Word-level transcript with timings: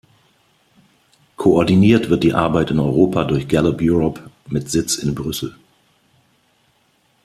Koordiniert 1.37 2.09
wird 2.09 2.23
die 2.23 2.33
Arbeit 2.33 2.71
in 2.71 2.79
Europa 2.79 3.23
durch 3.23 3.47
Gallup 3.47 3.77
Europe 3.83 4.31
mit 4.47 4.67
Sitz 4.67 4.95
in 4.95 5.13
Brüssel. 5.13 5.55